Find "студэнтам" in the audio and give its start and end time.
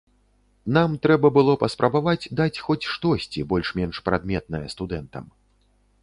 4.75-5.29